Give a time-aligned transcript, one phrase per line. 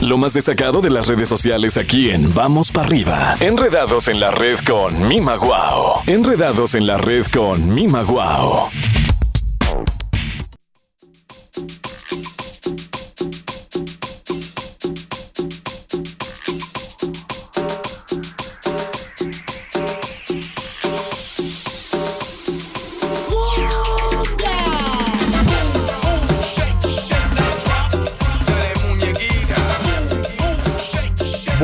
[0.00, 3.36] Lo más destacado de las redes sociales aquí en Vamos para arriba.
[3.40, 6.02] Enredados en la red con Mima Guau.
[6.06, 8.68] Enredados en la red con Mima Guau.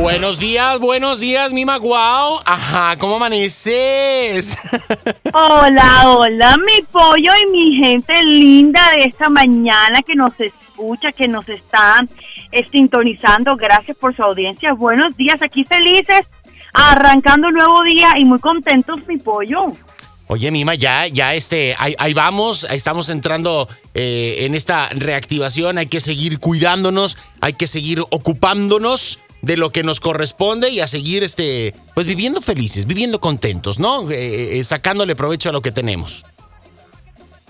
[0.01, 2.41] Buenos días, buenos días, mi Maguao.
[2.47, 4.57] Ajá, ¿cómo amaneces?
[5.35, 11.29] Hola, hola, mi pollo y mi gente linda de esta mañana que nos escucha, que
[11.29, 12.03] nos está
[12.51, 13.57] eh, sintonizando.
[13.57, 14.73] Gracias por su audiencia.
[14.73, 16.27] Buenos días, aquí felices,
[16.73, 19.75] arrancando un nuevo día y muy contentos, mi pollo.
[20.29, 26.01] Oye, Mima, ya, ya, este, ahí, vamos, estamos entrando eh, en esta reactivación, hay que
[26.01, 31.75] seguir cuidándonos, hay que seguir ocupándonos de lo que nos corresponde y a seguir este
[31.95, 34.11] pues viviendo felices, viviendo contentos, ¿no?
[34.11, 36.25] Eh, eh, sacándole provecho a lo que tenemos.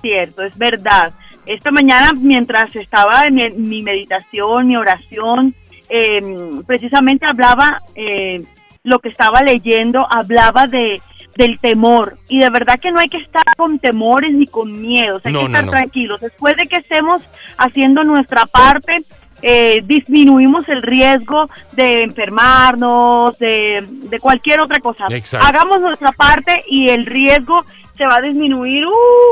[0.01, 1.13] Cierto, es verdad.
[1.47, 3.35] Esta mañana mientras estaba en
[3.69, 5.55] mi, meditación, mi oración,
[5.89, 8.43] em, precisamente hablaba eh,
[8.83, 11.03] lo que estaba leyendo, hablaba de
[11.37, 15.25] del temor y de verdad que no hay que estar con temores ni con miedos,
[15.25, 16.21] hay que estar tranquilos.
[16.21, 17.23] Después de que estemos
[17.57, 19.03] haciendo nuestra parte,
[19.43, 25.07] eh, disminuimos el riesgo de enfermarnos, de, cualquier otra cosa.
[25.41, 27.65] Hagamos nuestra parte y el riesgo
[27.97, 28.87] se va a disminuir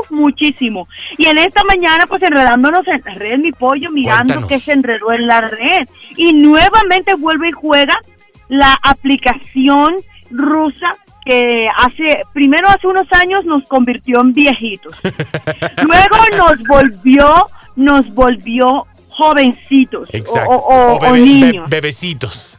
[0.09, 0.87] muchísimo.
[1.17, 5.11] Y en esta mañana, pues enredándonos en la red, mi pollo, mirando que se enredó
[5.11, 5.87] en la red.
[6.15, 7.99] Y nuevamente vuelve y juega
[8.47, 9.95] la aplicación
[10.29, 14.99] rusa que hace, primero hace unos años nos convirtió en viejitos.
[15.83, 18.85] Luego nos volvió, nos volvió
[19.19, 20.09] jovencitos
[20.47, 21.69] o, niños.
[21.69, 22.57] bebecitos.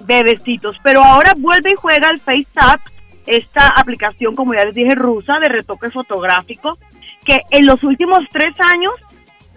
[0.00, 0.76] Bebecitos.
[0.82, 2.80] Pero ahora vuelve y juega el FaceApp,
[3.26, 6.76] esta aplicación, como ya les dije, rusa de retoque fotográfico,
[7.24, 8.94] que en los últimos tres años,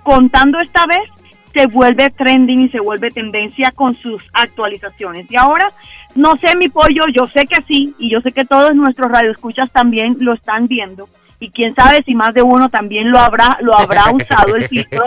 [0.04, 1.10] contando esta vez,
[1.54, 5.32] se vuelve trending y se vuelve tendencia con sus actualizaciones.
[5.32, 5.72] Y ahora,
[6.14, 9.72] no sé mi pollo, yo sé que sí, y yo sé que todos nuestros radioescuchas
[9.72, 11.10] también lo están viendo,
[11.40, 15.06] y quién sabe si más de uno también lo habrá, lo habrá usado el filtro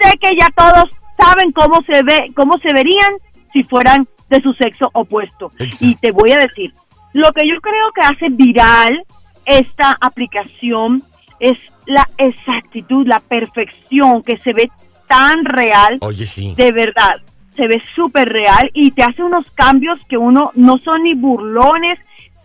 [0.00, 3.12] sé que ya todos saben cómo se ve, cómo se verían
[3.52, 5.50] si fueran de su sexo opuesto.
[5.80, 6.72] Y te voy a decir,
[7.12, 9.04] lo que yo creo que hace viral
[9.44, 11.02] esta aplicación
[11.40, 14.70] es la exactitud, la perfección que se ve
[15.08, 15.98] tan real.
[16.00, 16.54] Oye, sí.
[16.56, 17.16] De verdad,
[17.56, 21.98] se ve súper real y te hace unos cambios que uno no son ni burlones,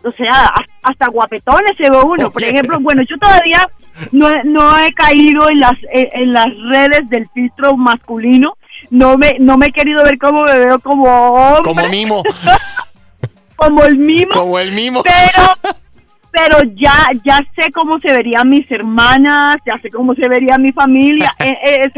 [0.05, 2.31] o sea, hasta guapetones se ve uno.
[2.31, 3.67] Por ejemplo, bueno, yo todavía
[4.11, 8.57] no, no he caído en las, en, las redes del filtro masculino.
[8.91, 11.63] No me, no me he querido ver como me veo como hombre.
[11.63, 12.23] Como mimo.
[13.55, 14.31] como el mimo.
[14.31, 15.01] Como el mimo.
[15.03, 15.75] Pero,
[16.31, 20.71] pero ya, ya sé cómo se verían mis hermanas, ya sé cómo se vería mi
[20.71, 21.33] familia.
[21.43, 21.91] Eh, eh,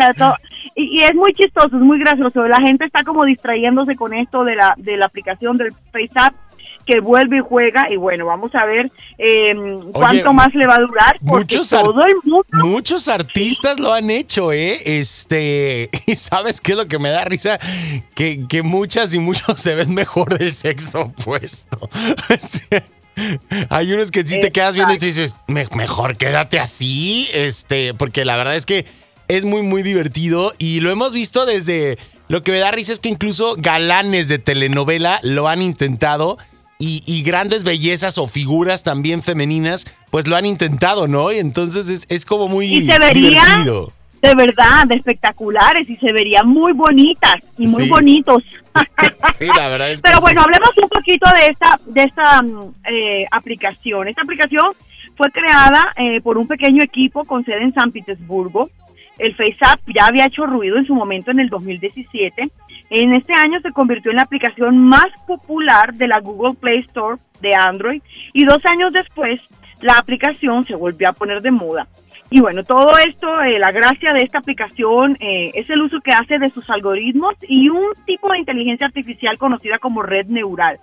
[0.75, 2.47] y, y, es muy chistoso, es muy gracioso.
[2.47, 6.35] La gente está como distrayéndose con esto de la, de la aplicación del FaceApp
[6.87, 9.53] que vuelve y juega y bueno, vamos a ver eh,
[9.91, 12.45] cuánto más le va a durar porque muchos todo el mundo...
[12.53, 14.79] Muchos artistas lo han hecho, ¿eh?
[14.85, 17.59] Este, y sabes qué es lo que me da risa,
[18.15, 21.89] que, que muchas y muchos se ven mejor del sexo opuesto.
[22.29, 22.83] Este,
[23.69, 28.37] hay unos que sí te quedas viendo y dices, mejor quédate así, este, porque la
[28.37, 28.85] verdad es que
[29.27, 31.97] es muy, muy divertido y lo hemos visto desde...
[32.29, 36.37] Lo que me da risa es que incluso galanes de telenovela lo han intentado
[36.79, 41.31] y, grandes bellezas o figuras también femeninas, pues lo han intentado, ¿no?
[41.31, 43.63] Y entonces es, como muy y se vería,
[44.21, 48.43] De verdad, espectaculares y se verían muy bonitas y muy bonitos.
[49.37, 52.73] sí, la verdad es que Pero bueno, hablemos un poquito de esta, de esta mm,
[52.85, 54.07] eh, aplicación.
[54.07, 54.73] Esta aplicación
[55.15, 58.69] fue creada eh, por un pequeño equipo con sede en San Petersburgo.
[59.17, 62.51] El FaceApp ya había hecho ruido en su momento en el 2017
[62.89, 67.17] en este año se convirtió en la aplicación más popular de la Google Play Store
[67.41, 68.01] de Android
[68.33, 69.41] y dos años después
[69.81, 71.87] la aplicación se volvió a poner de moda.
[72.29, 76.11] Y bueno, todo esto, eh, la gracia de esta aplicación eh, es el uso que
[76.11, 80.77] hace de sus algoritmos y un tipo de inteligencia artificial conocida como red neural,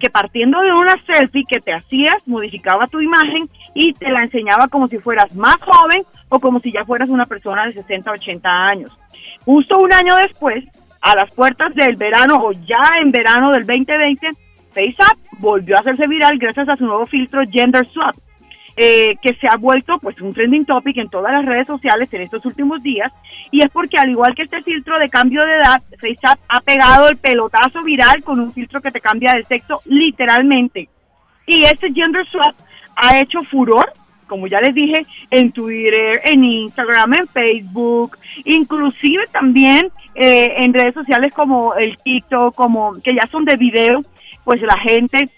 [0.00, 4.68] que partiendo de una selfie que te hacías, modificaba tu imagen y te la enseñaba
[4.68, 8.48] como si fueras más joven o como si ya fueras una persona de 60, 80
[8.48, 8.98] años.
[9.44, 10.64] Justo un año después,
[11.00, 14.28] a las puertas del verano o ya en verano del 2020,
[14.72, 18.14] FaceApp volvió a hacerse viral gracias a su nuevo filtro Gender Swap.
[18.80, 22.22] eh, que se ha vuelto pues un trending topic en todas las redes sociales en
[22.22, 23.12] estos últimos días
[23.50, 27.08] y es porque al igual que este filtro de cambio de edad, FaceApp ha pegado
[27.08, 30.88] el pelotazo viral con un filtro que te cambia de sexo literalmente.
[31.44, 32.54] Y este gender swap
[32.94, 33.92] ha hecho furor
[34.28, 40.94] como ya les dije, en Twitter, en Instagram, en Facebook, inclusive también eh, en redes
[40.94, 44.02] sociales como el TikTok, como que ya son de video,
[44.44, 45.28] pues la gente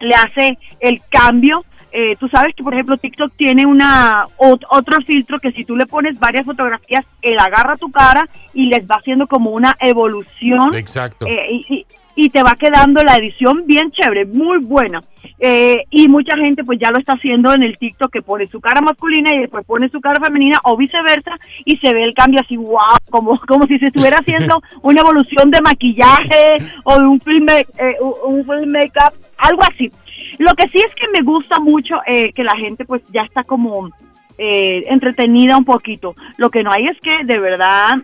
[0.00, 1.64] le hace el cambio.
[1.94, 5.86] Eh, tú sabes que, por ejemplo, TikTok tiene una otro filtro que si tú le
[5.86, 10.74] pones varias fotografías, él agarra tu cara y les va haciendo como una evolución.
[10.74, 11.26] Exacto.
[11.26, 11.86] Eh, y
[12.30, 15.00] te va quedando la edición bien chévere, muy buena.
[15.38, 18.60] Eh, y mucha gente pues ya lo está haciendo en el TikTok que pone su
[18.60, 21.32] cara masculina y después pone su cara femenina o viceversa
[21.64, 25.50] y se ve el cambio así, wow, como, como si se estuviera haciendo una evolución
[25.50, 29.90] de maquillaje o de un film, eh, un film make-up, algo así.
[30.38, 33.42] Lo que sí es que me gusta mucho eh, que la gente pues ya está
[33.42, 33.90] como...
[34.38, 36.14] entretenida un poquito.
[36.36, 37.98] Lo que no hay es que de verdad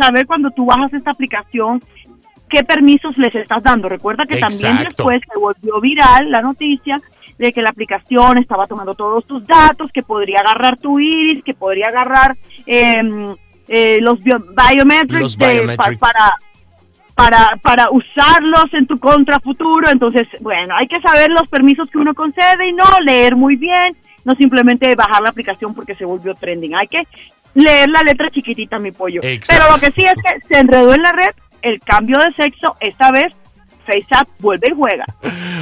[0.00, 1.80] saber cuando tú bajas esta aplicación
[2.54, 3.88] qué permisos les estás dando.
[3.88, 7.00] Recuerda que también después se volvió viral la noticia
[7.36, 11.52] de que la aplicación estaba tomando todos tus datos, que podría agarrar tu iris, que
[11.52, 13.34] podría agarrar em,
[13.66, 16.38] eh, los biometrics, para,
[17.16, 19.90] para, para usarlos en tu contra futuro.
[19.90, 23.96] Entonces, bueno, hay que saber los permisos que uno concede y no leer muy bien,
[24.24, 26.76] no simplemente bajar la aplicación porque se volvió trending.
[26.76, 27.02] Hay que
[27.54, 29.22] leer la letra chiquitita, mi pollo.
[29.22, 31.32] Pero lo que sí es que se enredó en la red
[31.64, 33.32] el cambio de sexo, esta vez
[33.84, 35.04] FaceApp vuelve y juega.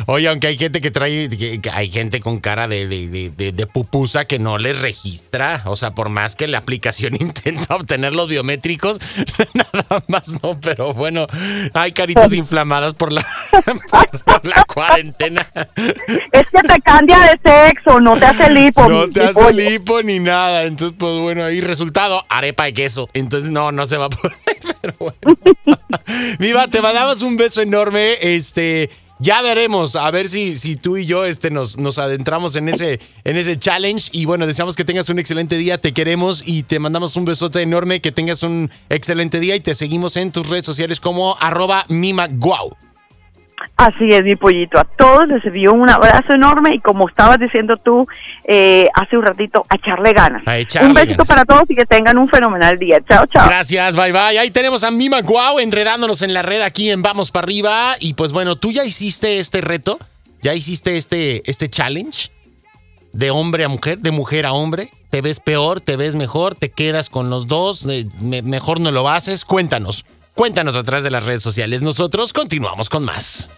[0.06, 1.28] Oye, aunque hay gente que trae,
[1.72, 5.62] hay gente con cara de, de, pupusa que no les registra.
[5.66, 8.98] O sea, por más que la aplicación intenta obtener los biométricos,
[9.54, 10.58] nada más no.
[10.60, 11.26] Pero bueno,
[11.74, 13.24] hay caritas inflamadas por la,
[14.24, 15.46] por, la cuarentena.
[16.32, 18.88] Es que te cambia de sexo, no te hace lipo.
[18.88, 20.64] No te hace lipo ni nada.
[20.64, 23.08] Entonces, pues bueno, ahí resultado, arepa de queso.
[23.14, 24.32] Entonces, no, no se va a poder.
[24.82, 25.38] Pero bueno.
[26.38, 28.90] Viva, te mandamos un beso enorme este,
[29.22, 32.98] ya veremos, a ver si, si tú y yo este, nos, nos adentramos en ese,
[33.22, 34.08] en ese challenge.
[34.10, 37.62] Y bueno, deseamos que tengas un excelente día, te queremos y te mandamos un besote
[37.62, 41.84] enorme, que tengas un excelente día y te seguimos en tus redes sociales como arroba
[41.88, 42.76] mimaguau.
[43.76, 44.78] Así es, mi pollito.
[44.78, 48.06] A todos les envío un abrazo enorme y como estabas diciendo tú
[48.44, 50.42] eh, hace un ratito, a echarle ganas.
[50.80, 53.00] un besito para todos y que tengan un fenomenal día.
[53.08, 53.48] Chao, chao.
[53.48, 54.38] Gracias, bye bye.
[54.38, 57.96] Ahí tenemos a Mima Guau enredándonos en la red aquí en Vamos para arriba.
[57.98, 59.98] Y pues bueno, tú ya hiciste este reto,
[60.42, 62.30] ya hiciste este, este challenge
[63.12, 64.90] de hombre a mujer, de mujer a hombre.
[65.10, 65.80] ¿Te ves peor?
[65.80, 66.54] ¿Te ves mejor?
[66.54, 67.84] ¿Te quedas con los dos?
[68.20, 69.44] ¿Mejor no lo haces?
[69.44, 70.06] Cuéntanos.
[70.34, 71.82] Cuéntanos a través de las redes sociales.
[71.82, 73.48] Nosotros continuamos con más.